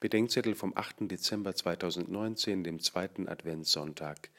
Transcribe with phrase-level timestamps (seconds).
[0.00, 1.10] Bedenkzettel vom 8.
[1.10, 4.30] Dezember 2019, dem zweiten Adventssonntag,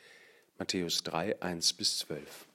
[0.57, 2.47] Matthäus 3, 1 bis 12.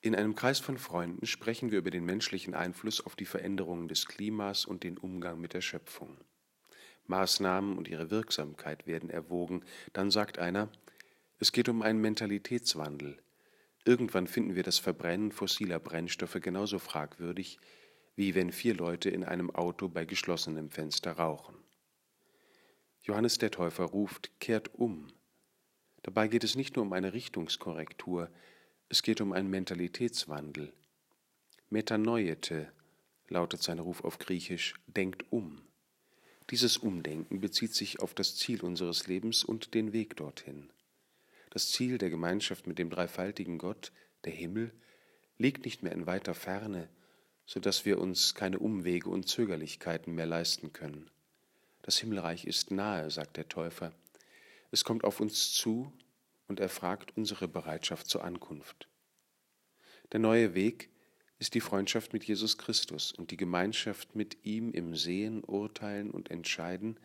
[0.00, 4.06] In einem Kreis von Freunden sprechen wir über den menschlichen Einfluss auf die Veränderungen des
[4.06, 6.16] Klimas und den Umgang mit der Schöpfung.
[7.06, 9.62] Maßnahmen und ihre Wirksamkeit werden erwogen.
[9.92, 10.70] Dann sagt einer,
[11.38, 13.18] es geht um einen Mentalitätswandel.
[13.84, 17.58] Irgendwann finden wir das Verbrennen fossiler Brennstoffe genauso fragwürdig
[18.14, 21.56] wie wenn vier Leute in einem Auto bei geschlossenem Fenster rauchen.
[23.02, 25.08] Johannes der Täufer ruft, kehrt um.
[26.02, 28.30] Dabei geht es nicht nur um eine Richtungskorrektur,
[28.88, 30.72] es geht um einen Mentalitätswandel.
[31.70, 32.70] Metanoiete
[33.28, 35.62] lautet sein Ruf auf Griechisch, denkt um.
[36.50, 40.70] Dieses Umdenken bezieht sich auf das Ziel unseres Lebens und den Weg dorthin.
[41.50, 43.92] Das Ziel der Gemeinschaft mit dem dreifaltigen Gott,
[44.24, 44.72] der Himmel,
[45.38, 46.88] liegt nicht mehr in weiter Ferne,
[47.52, 51.10] so dass wir uns keine Umwege und Zögerlichkeiten mehr leisten können.
[51.82, 53.92] Das Himmelreich ist nahe, sagt der Täufer.
[54.70, 55.92] Es kommt auf uns zu
[56.48, 58.88] und erfragt unsere Bereitschaft zur Ankunft.
[60.12, 60.88] Der neue Weg
[61.38, 66.30] ist die Freundschaft mit Jesus Christus und die Gemeinschaft mit ihm im Sehen, Urteilen und
[66.30, 66.98] Entscheiden,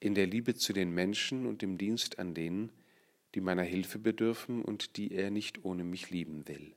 [0.00, 2.72] in der Liebe zu den Menschen und im Dienst an denen,
[3.36, 6.74] die meiner Hilfe bedürfen und die er nicht ohne mich lieben will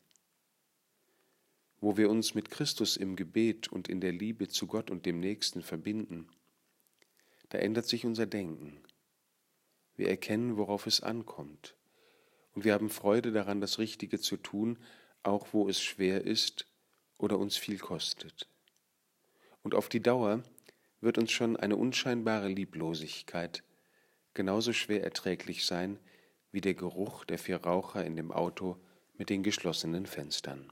[1.82, 5.20] wo wir uns mit Christus im Gebet und in der Liebe zu Gott und dem
[5.20, 6.28] Nächsten verbinden,
[7.50, 8.82] da ändert sich unser Denken.
[9.96, 11.76] Wir erkennen, worauf es ankommt.
[12.54, 14.78] Und wir haben Freude daran, das Richtige zu tun,
[15.24, 16.66] auch wo es schwer ist
[17.18, 18.48] oder uns viel kostet.
[19.64, 20.44] Und auf die Dauer
[21.02, 23.64] wird uns schon eine unscheinbare Lieblosigkeit
[24.34, 26.00] genauso schwer erträglich sein
[26.52, 28.78] wie der Geruch der vier Raucher in dem Auto
[29.18, 30.72] mit den geschlossenen Fenstern.